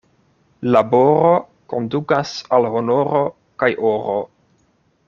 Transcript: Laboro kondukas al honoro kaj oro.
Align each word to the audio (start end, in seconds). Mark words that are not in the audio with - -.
Laboro 0.75 1.33
kondukas 1.75 2.33
al 2.59 2.67
honoro 2.77 3.25
kaj 3.63 3.73
oro. 3.93 4.19